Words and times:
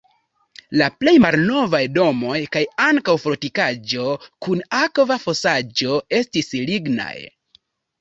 La 0.81 0.85
plej 1.03 1.11
malnovaj 1.25 1.81
domoj 1.97 2.39
kaj 2.57 2.63
ankaŭ 2.87 3.17
fortikaĵo 3.27 4.09
kun 4.49 4.67
akva 4.83 5.21
fosaĵo 5.29 6.05
estis 6.25 6.55
lignaj. 6.69 7.17